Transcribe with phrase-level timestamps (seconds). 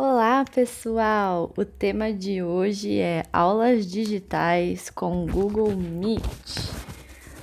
[0.00, 1.52] Olá, pessoal!
[1.58, 6.22] O tema de hoje é aulas digitais com Google Meet.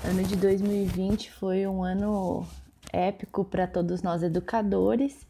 [0.05, 2.47] Ano de 2020 foi um ano
[2.93, 5.27] épico para todos nós educadores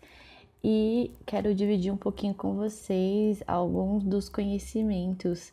[0.63, 5.51] e quero dividir um pouquinho com vocês alguns dos conhecimentos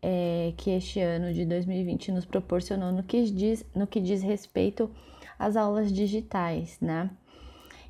[0.00, 4.90] é, que este ano de 2020 nos proporcionou no que diz, no que diz respeito
[5.38, 7.10] às aulas digitais, né?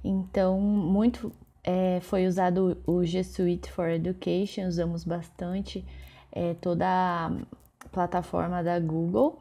[0.03, 1.33] Então, muito
[1.65, 5.85] é, foi usado o G Suite for Education, usamos bastante
[6.33, 7.31] é, toda a
[7.91, 9.39] plataforma da Google.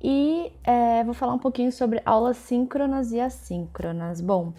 [0.00, 4.20] E é, vou falar um pouquinho sobre aulas síncronas e assíncronas.
[4.20, 4.52] Bom,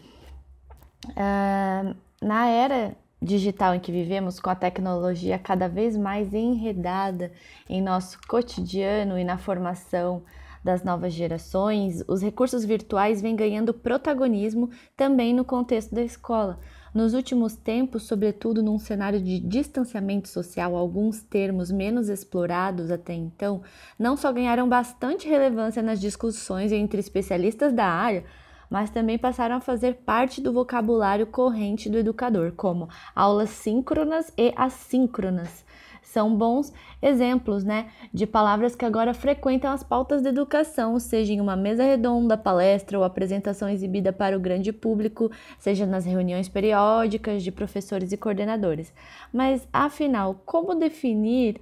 [1.15, 7.31] é, na era digital em que vivemos, com a tecnologia cada vez mais enredada
[7.69, 10.23] em nosso cotidiano e na formação
[10.63, 16.59] das novas gerações, os recursos virtuais vêm ganhando protagonismo também no contexto da escola
[16.93, 23.61] nos últimos tempos, sobretudo num cenário de distanciamento social, alguns termos menos explorados até então
[23.97, 28.23] não só ganharam bastante relevância nas discussões entre especialistas da área,
[28.69, 34.53] mas também passaram a fazer parte do vocabulário corrente do educador, como aulas síncronas e
[34.55, 35.65] assíncronas,
[36.11, 41.39] são bons exemplos, né, de palavras que agora frequentam as pautas de educação, seja em
[41.39, 47.43] uma mesa redonda, palestra ou apresentação exibida para o grande público, seja nas reuniões periódicas
[47.43, 48.91] de professores e coordenadores.
[49.31, 51.61] Mas afinal, como definir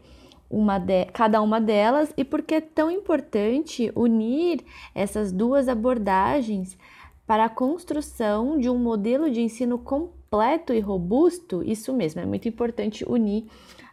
[0.50, 4.64] uma de, cada uma delas e por que é tão importante unir
[4.96, 6.78] essas duas abordagens
[7.26, 11.62] para a construção de um modelo de ensino completo e robusto?
[11.66, 13.46] Isso mesmo, é muito importante unir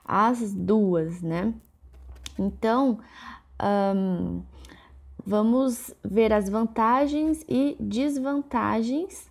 [0.04, 1.54] as duas, né?
[2.38, 2.98] Então,
[3.96, 4.42] um,
[5.24, 9.30] vamos ver as vantagens e desvantagens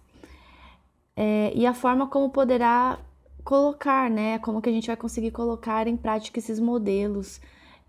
[1.16, 3.00] é, e a forma como poderá
[3.44, 4.40] colocar, né?
[4.40, 7.40] Como que a gente vai conseguir colocar em prática esses modelos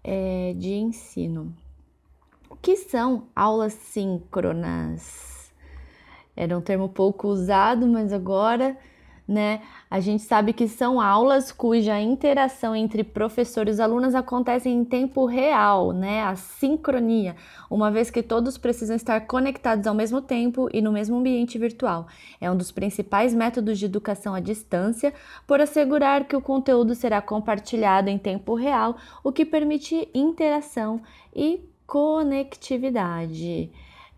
[0.02, 1.55] é, de ensino.
[2.50, 5.52] O que são aulas síncronas?
[6.36, 8.77] Era um termo pouco usado, mas agora
[9.27, 9.62] né?
[9.90, 15.24] A gente sabe que são aulas cuja interação entre professores e alunos acontece em tempo
[15.24, 16.23] real, né?
[16.23, 17.35] A sincronia,
[17.70, 22.07] uma vez que todos precisam estar conectados ao mesmo tempo e no mesmo ambiente virtual.
[22.40, 25.14] É um dos principais métodos de educação à distância,
[25.46, 31.01] por assegurar que o conteúdo será compartilhado em tempo real, o que permite interação
[31.35, 33.70] e conectividade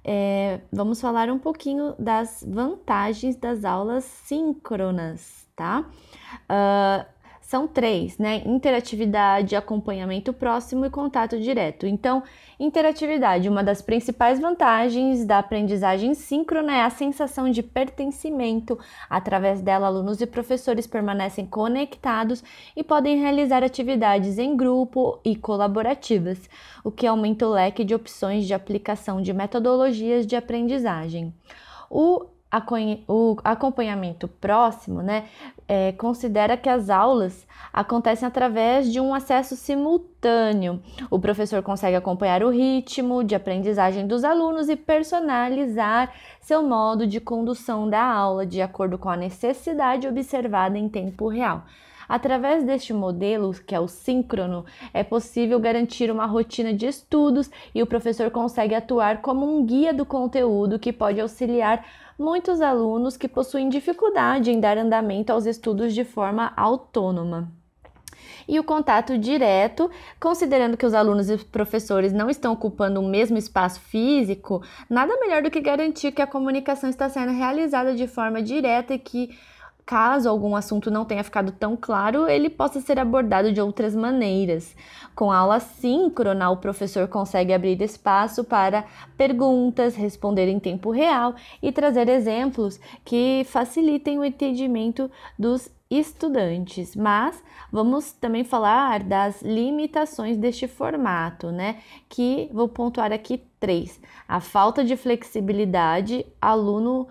[0.08, 5.84] é, vamos falar um pouquinho das vantagens das aulas síncronas, tá?
[6.48, 7.04] Uh,
[7.46, 8.42] são três, né?
[8.44, 11.86] Interatividade, acompanhamento próximo e contato direto.
[11.86, 12.24] Então,
[12.58, 18.76] interatividade, uma das principais vantagens da aprendizagem síncrona é a sensação de pertencimento.
[19.08, 22.42] Através dela, alunos e professores permanecem conectados
[22.74, 26.50] e podem realizar atividades em grupo e colaborativas,
[26.82, 31.32] o que aumenta o leque de opções de aplicação de metodologias de aprendizagem.
[31.88, 32.26] O
[33.08, 35.26] o acompanhamento próximo, né,
[35.68, 40.80] é, considera que as aulas acontecem através de um acesso simultâneo.
[41.10, 47.20] O professor consegue acompanhar o ritmo de aprendizagem dos alunos e personalizar seu modo de
[47.20, 51.64] condução da aula de acordo com a necessidade observada em tempo real.
[52.08, 54.64] Através deste modelo, que é o síncrono,
[54.94, 59.92] é possível garantir uma rotina de estudos e o professor consegue atuar como um guia
[59.92, 61.84] do conteúdo que pode auxiliar
[62.18, 67.52] muitos alunos que possuem dificuldade em dar andamento aos estudos de forma autônoma.
[68.48, 69.90] E o contato direto,
[70.20, 75.42] considerando que os alunos e professores não estão ocupando o mesmo espaço físico, nada melhor
[75.42, 79.36] do que garantir que a comunicação está sendo realizada de forma direta e que
[79.86, 84.74] caso algum assunto não tenha ficado tão claro, ele possa ser abordado de outras maneiras.
[85.14, 88.84] Com a aula síncrona, o professor consegue abrir espaço para
[89.16, 95.08] perguntas, responder em tempo real e trazer exemplos que facilitem o entendimento
[95.38, 97.40] dos estudantes, mas
[97.70, 101.76] vamos também falar das limitações deste formato, né?
[102.08, 107.06] Que vou pontuar aqui três: a falta de flexibilidade, aluno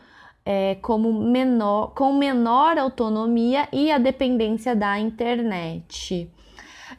[0.46, 6.30] é, como menor, com menor autonomia e a dependência da internet.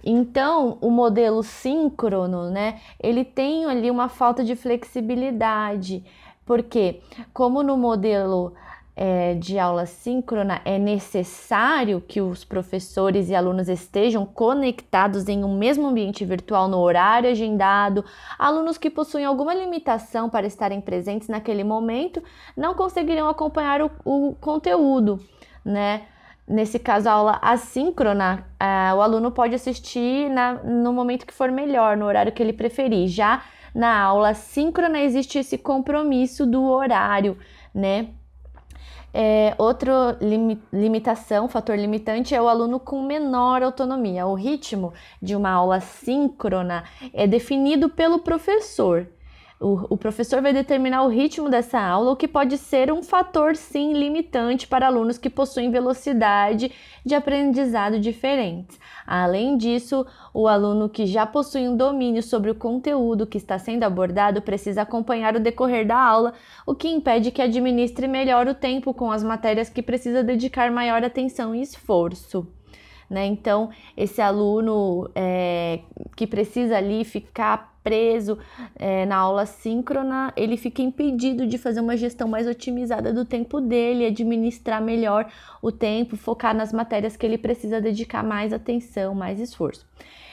[0.05, 6.05] Então, o modelo síncrono, né, ele tem ali uma falta de flexibilidade,
[6.45, 7.01] porque
[7.33, 8.53] como no modelo
[8.97, 15.59] é, de aula síncrona, é necessário que os professores e alunos estejam conectados em um
[15.59, 18.03] mesmo ambiente virtual no horário agendado.
[18.39, 22.23] Alunos que possuem alguma limitação para estarem presentes naquele momento
[22.57, 25.21] não conseguirão acompanhar o, o conteúdo,
[25.63, 26.07] né?
[26.49, 31.51] nesse caso, a aula assíncrona, uh, o aluno pode assistir na, no momento que for
[31.51, 33.09] melhor, no horário que ele preferir.
[33.09, 33.43] Já
[33.75, 37.37] na aula síncrona existe esse compromisso do horário,
[37.75, 38.09] né?
[39.19, 44.27] É, outra lim, limitação, fator limitante, é o aluno com menor autonomia.
[44.27, 44.93] O ritmo
[45.23, 46.85] de uma aula síncrona
[47.15, 49.09] é definido pelo professor.
[49.59, 53.57] O, o, professor vai determinar o ritmo dessa aula, o que pode ser um fator,
[53.57, 56.71] sim, limitante para alunos que possuem velocidade
[57.05, 58.79] de aprendizado diferentes.
[59.07, 63.85] Além disso, o aluno que já possui um domínio sobre o conteúdo que está sendo
[63.85, 66.35] abordado precisa acompanhar o decorrer da aula,
[66.67, 71.03] o que impede que administre melhor o tempo com as matérias que precisa dedicar maior
[71.03, 72.47] atenção e esforço.
[73.09, 73.25] Né?
[73.25, 75.81] Então, esse aluno é,
[76.15, 78.37] que precisa ali ficar preso
[78.75, 83.61] é, na aula síncrona, ele fica impedido de fazer uma gestão mais otimizada do tempo
[83.61, 85.31] dele, administrar melhor
[85.63, 89.87] o tempo, focar nas matérias que ele precisa dedicar mais atenção, mais esforço.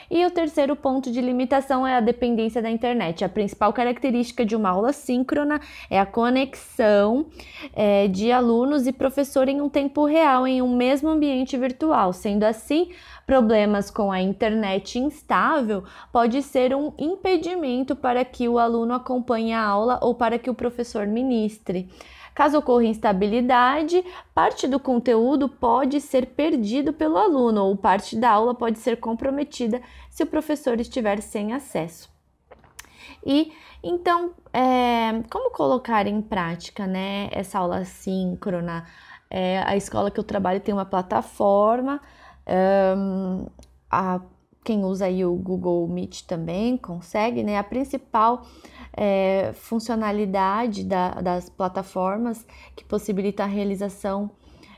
[0.10, 3.24] E o terceiro ponto de limitação é a dependência da internet.
[3.24, 5.60] A principal característica de uma aula síncrona
[5.90, 7.26] é a conexão
[7.74, 12.14] é, de alunos e professor em um tempo real, em um mesmo ambiente virtual.
[12.14, 12.90] Sendo assim,
[13.26, 19.64] problemas com a internet instável pode ser um impedimento para que o aluno acompanhe a
[19.64, 21.90] aula ou para que o professor ministre.
[22.34, 24.04] Caso ocorra instabilidade,
[24.34, 29.82] parte do conteúdo pode ser perdido pelo aluno ou parte da aula pode ser comprometida
[30.10, 32.12] se o professor estiver sem acesso.
[33.26, 33.54] E
[33.84, 38.86] então, é, como colocar em prática né, essa aula síncrona?
[39.30, 42.00] É, a escola que eu trabalho tem uma plataforma,
[42.48, 43.46] um,
[43.90, 44.20] a,
[44.64, 47.58] quem usa aí o Google Meet também consegue, né?
[47.58, 48.44] A principal
[48.96, 52.46] é, funcionalidade da, das plataformas
[52.76, 54.32] que possibilita a realização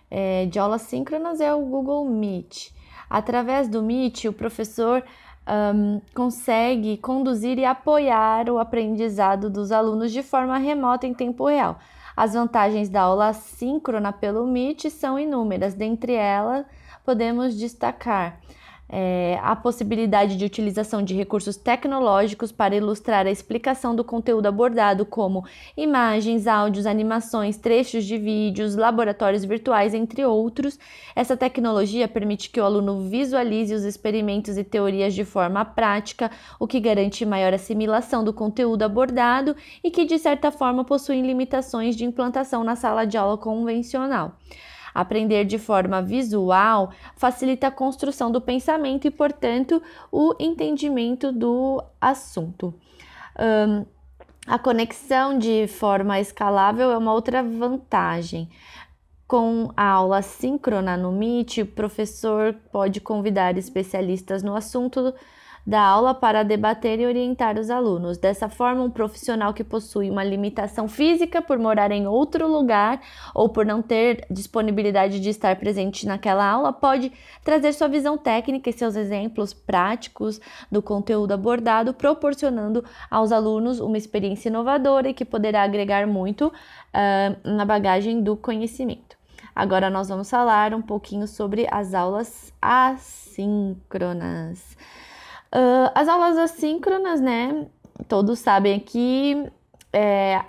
[0.10, 2.74] é, de aulas síncronas é o Google Meet.
[3.10, 5.04] Através do Meet, o professor
[5.48, 11.78] um, consegue conduzir e apoiar o aprendizado dos alunos de forma remota em tempo real.
[12.18, 16.66] As vantagens da aula síncrona pelo Meet são inúmeras, dentre elas
[17.06, 18.42] podemos destacar
[18.88, 25.06] é, a possibilidade de utilização de recursos tecnológicos para ilustrar a explicação do conteúdo abordado,
[25.06, 25.44] como
[25.75, 30.78] imagens, áudios, animações, trechos de vídeos, laboratórios virtuais, entre outros.
[31.16, 36.30] Essa tecnologia permite que o aluno visualize os experimentos e teorias de forma prática,
[36.60, 41.96] o que garante maior assimilação do conteúdo abordado e que, de certa forma, possuem limitações
[41.96, 44.36] de implantação na sala de aula convencional.
[44.96, 52.74] Aprender de forma visual facilita a construção do pensamento e, portanto, o entendimento do assunto.
[53.38, 53.86] Um,
[54.48, 58.50] a conexão de forma escalável é uma outra vantagem.
[59.28, 65.14] Com a aula síncrona no Meet, o professor pode convidar especialistas no assunto
[65.66, 68.18] da aula para debater e orientar os alunos.
[68.18, 73.02] Dessa forma, um profissional que possui uma limitação física por morar em outro lugar
[73.34, 77.12] ou por não ter disponibilidade de estar presente naquela aula pode
[77.44, 80.40] trazer sua visão técnica e seus exemplos práticos
[80.72, 86.52] do conteúdo abordado, proporcionando aos alunos uma experiência inovadora e que poderá agregar muito uh,
[87.44, 89.16] na bagagem do conhecimento.
[89.56, 94.75] Agora nós vamos falar um pouquinho sobre as aulas assíncronas.
[95.56, 97.66] Uh, as aulas assíncronas, né?
[98.10, 99.50] Todos sabem que
[99.94, 100.42] é,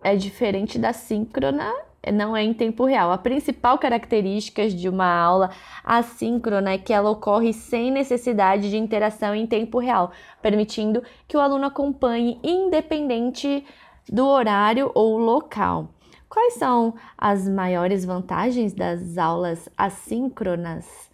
[0.00, 1.74] é diferente da síncrona,
[2.14, 3.10] não é em tempo real.
[3.10, 5.50] A principal característica de uma aula
[5.82, 11.40] assíncrona é que ela ocorre sem necessidade de interação em tempo real, permitindo que o
[11.40, 13.66] aluno acompanhe independente
[14.08, 15.88] do horário ou local.
[16.28, 21.08] Quais são as maiores vantagens das aulas assíncronas?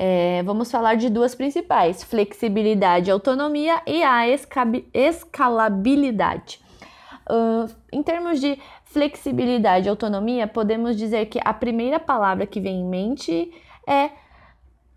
[0.00, 4.26] É, vamos falar de duas principais: flexibilidade e autonomia e a
[4.94, 6.60] escalabilidade.
[7.28, 12.80] Uh, em termos de flexibilidade e autonomia, podemos dizer que a primeira palavra que vem
[12.80, 13.52] em mente
[13.88, 14.10] é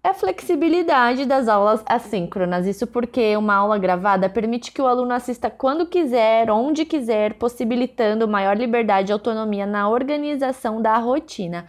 [0.04, 2.68] a flexibilidade das aulas assíncronas.
[2.68, 8.28] Isso porque uma aula gravada permite que o aluno assista quando quiser, onde quiser, possibilitando
[8.28, 11.66] maior liberdade e autonomia na organização da rotina.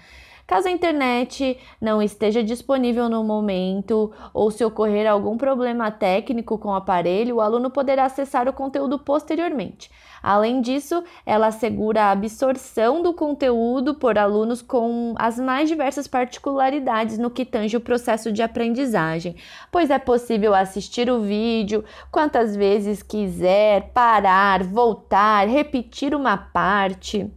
[0.53, 6.69] Caso a internet não esteja disponível no momento ou se ocorrer algum problema técnico com
[6.69, 9.91] o aparelho, o aluno poderá acessar o conteúdo posteriormente.
[10.23, 17.17] Além disso, ela assegura a absorção do conteúdo por alunos com as mais diversas particularidades
[17.17, 19.37] no que tange o processo de aprendizagem,
[19.71, 27.33] pois é possível assistir o vídeo quantas vezes quiser, parar, voltar, repetir uma parte.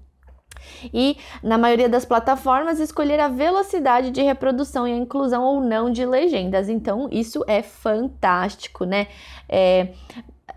[0.93, 5.91] E, na maioria das plataformas, escolher a velocidade de reprodução e a inclusão ou não
[5.91, 6.69] de legendas.
[6.69, 9.07] Então, isso é fantástico, né?
[9.47, 9.89] É,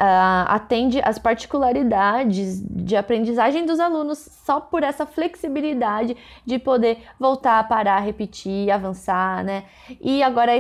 [0.01, 7.67] uh, atende às particularidades de aprendizagem dos alunos só por essa flexibilidade de poder voltar,
[7.69, 9.65] parar, repetir, avançar, né?
[10.01, 10.57] E agora a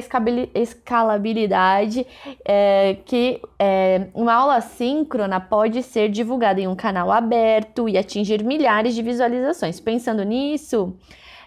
[0.55, 2.07] escalabilidade,
[2.45, 8.43] é, que é, uma aula síncrona pode ser divulgada em um canal aberto e atingir
[8.45, 9.81] milhares de visualizações.
[9.81, 10.97] Pensando nisso,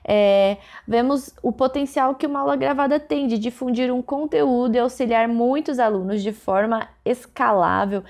[0.04, 5.28] é, vemos o potencial que uma aula gravada tem de difundir um conteúdo e auxiliar
[5.28, 8.04] muitos alunos de forma escalável,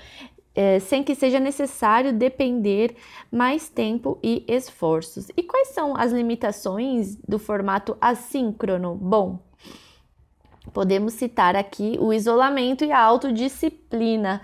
[0.54, 2.94] é, sem que seja necessário depender
[3.30, 5.28] mais tempo e esforços.
[5.36, 8.94] E quais são as limitações do formato assíncrono?
[8.94, 9.38] Bom,
[10.72, 14.42] podemos citar aqui o isolamento e a autodisciplina.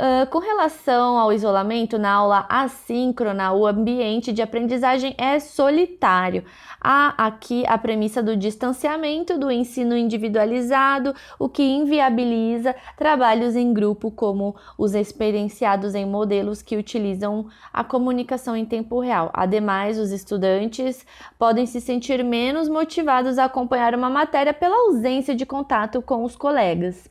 [0.00, 6.44] Uh, com relação ao isolamento, na aula assíncrona, o ambiente de aprendizagem é solitário.
[6.80, 14.08] Há aqui a premissa do distanciamento, do ensino individualizado, o que inviabiliza trabalhos em grupo,
[14.08, 19.30] como os experienciados em modelos que utilizam a comunicação em tempo real.
[19.34, 21.04] Ademais, os estudantes
[21.36, 26.36] podem se sentir menos motivados a acompanhar uma matéria pela ausência de contato com os
[26.36, 27.10] colegas.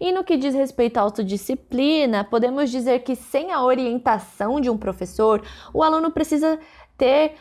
[0.00, 4.76] E no que diz respeito à autodisciplina, podemos dizer que sem a orientação de um
[4.76, 6.58] professor, o aluno precisa
[6.96, 7.34] ter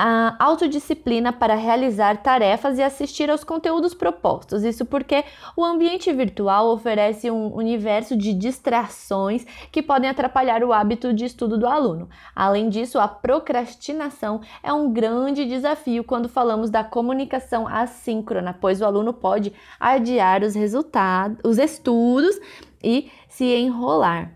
[0.00, 4.62] a autodisciplina para realizar tarefas e assistir aos conteúdos propostos.
[4.62, 5.24] Isso porque
[5.56, 11.58] o ambiente virtual oferece um universo de distrações que podem atrapalhar o hábito de estudo
[11.58, 12.08] do aluno.
[12.32, 18.84] Além disso, a procrastinação é um grande desafio quando falamos da comunicação assíncrona, pois o
[18.84, 22.38] aluno pode adiar os resultados, os estudos
[22.80, 24.32] e se enrolar.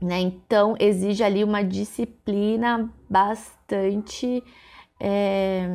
[0.00, 0.20] Né?
[0.20, 4.44] Então, exige ali uma disciplina bastante
[5.00, 5.68] é,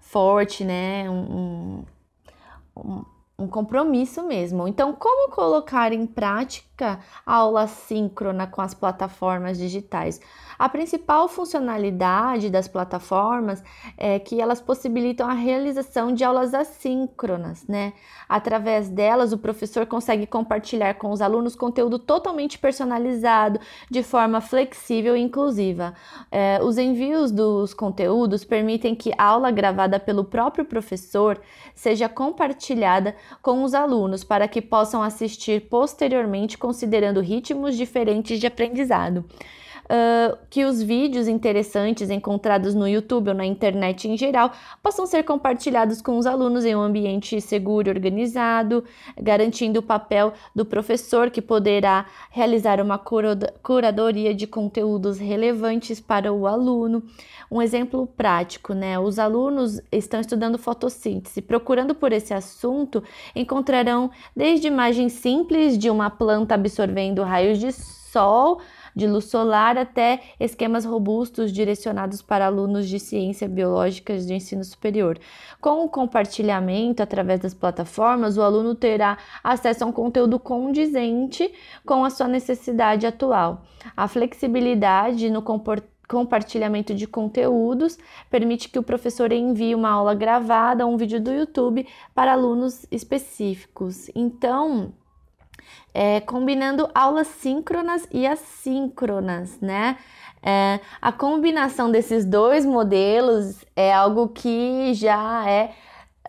[0.00, 1.08] forte, né?
[1.08, 1.84] Um,
[2.76, 3.04] um,
[3.38, 4.68] um compromisso mesmo.
[4.68, 10.20] Então, como colocar em prática a aula síncrona com as plataformas digitais?
[10.58, 13.62] A principal funcionalidade das plataformas
[13.96, 17.92] é que elas possibilitam a realização de aulas assíncronas, né?
[18.28, 25.16] Através delas, o professor consegue compartilhar com os alunos conteúdo totalmente personalizado, de forma flexível
[25.16, 25.94] e inclusiva.
[26.30, 31.40] É, os envios dos conteúdos permitem que a aula gravada pelo próprio professor
[31.74, 39.24] seja compartilhada com os alunos para que possam assistir posteriormente, considerando ritmos diferentes de aprendizado
[40.48, 46.00] que os vídeos interessantes encontrados no YouTube ou na internet em geral possam ser compartilhados
[46.00, 48.84] com os alunos em um ambiente seguro e organizado,
[49.20, 56.46] garantindo o papel do professor que poderá realizar uma curadoria de conteúdos relevantes para o
[56.46, 57.02] aluno.
[57.50, 58.98] Um exemplo prático, né?
[58.98, 63.02] Os alunos estão estudando fotossíntese, procurando por esse assunto,
[63.36, 68.60] encontrarão desde imagens simples de uma planta absorvendo raios de sol
[68.94, 75.18] de luz solar até esquemas robustos direcionados para alunos de ciência biológicas de ensino superior.
[75.60, 81.52] Com o compartilhamento através das plataformas, o aluno terá acesso a um conteúdo condizente
[81.84, 83.62] com a sua necessidade atual.
[83.96, 85.42] A flexibilidade no
[86.08, 87.98] compartilhamento de conteúdos
[88.30, 92.86] permite que o professor envie uma aula gravada ou um vídeo do YouTube para alunos
[92.90, 94.10] específicos.
[94.14, 94.92] Então,
[95.94, 99.98] é, combinando aulas síncronas e assíncronas, né?
[100.42, 105.72] É, a combinação desses dois modelos é algo que já é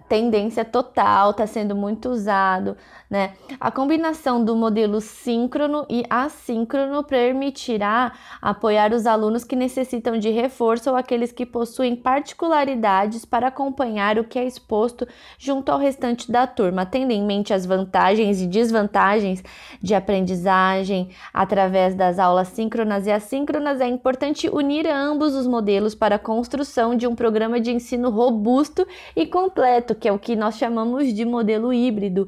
[0.08, 2.78] tendência total, está sendo muito usado,
[3.14, 3.34] né?
[3.60, 10.90] A combinação do modelo síncrono e assíncrono permitirá apoiar os alunos que necessitam de reforço
[10.90, 16.48] ou aqueles que possuem particularidades para acompanhar o que é exposto junto ao restante da
[16.48, 19.44] turma, tendo em mente as vantagens e desvantagens
[19.80, 23.80] de aprendizagem através das aulas síncronas e assíncronas.
[23.80, 28.88] É importante unir ambos os modelos para a construção de um programa de ensino robusto
[29.16, 32.28] e completo que é o que nós chamamos de modelo híbrido.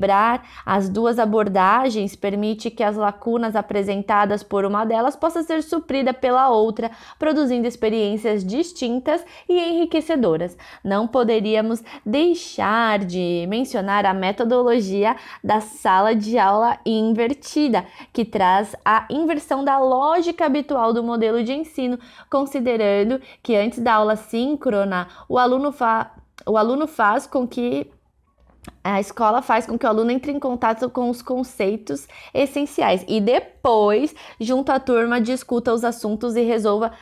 [0.00, 6.14] Equilibrar as duas abordagens permite que as lacunas apresentadas por uma delas possa ser suprida
[6.14, 10.56] pela outra, produzindo experiências distintas e enriquecedoras.
[10.82, 19.06] Não poderíamos deixar de mencionar a metodologia da sala de aula invertida, que traz a
[19.10, 21.98] inversão da lógica habitual do modelo de ensino,
[22.30, 26.12] considerando que antes da aula síncrona, o aluno fa
[26.46, 27.90] o aluno faz com que
[28.82, 33.20] a escola faz com que o aluno entre em contato com os conceitos essenciais e
[33.20, 36.92] depois, junto à turma, discuta os assuntos e resolva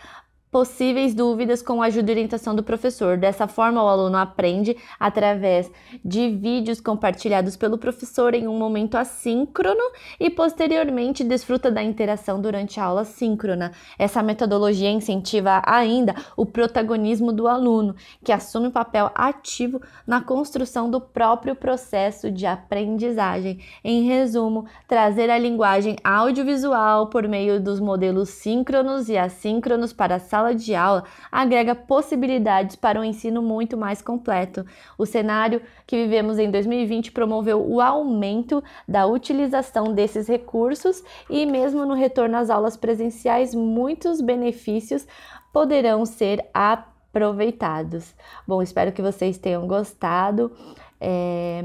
[0.51, 3.17] possíveis dúvidas com a ajuda e orientação do professor.
[3.17, 5.71] Dessa forma, o aluno aprende através
[6.05, 9.83] de vídeos compartilhados pelo professor em um momento assíncrono
[10.19, 13.73] e posteriormente desfruta da interação durante a aula síncrona.
[13.99, 20.91] Essa metodologia incentiva ainda o protagonismo do aluno, que assume um papel ativo na construção
[20.91, 23.61] do próprio processo de aprendizagem.
[23.85, 30.19] Em resumo, trazer a linguagem audiovisual por meio dos modelos síncronos e assíncronos para a
[30.39, 34.65] sala de aula agrega possibilidades para um ensino muito mais completo.
[34.97, 41.85] O cenário que vivemos em 2020 promoveu o aumento da utilização desses recursos e, mesmo
[41.85, 45.07] no retorno às aulas presenciais, muitos benefícios
[45.53, 48.15] poderão ser aproveitados.
[48.47, 50.53] Bom, espero que vocês tenham gostado.
[51.01, 51.63] É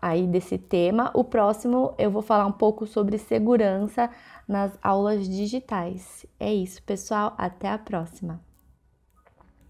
[0.00, 1.10] aí desse tema.
[1.14, 4.08] O próximo eu vou falar um pouco sobre segurança
[4.50, 6.26] nas aulas digitais.
[6.38, 7.34] É isso, pessoal.
[7.38, 8.49] Até a próxima!